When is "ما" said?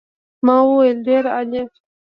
0.45-0.55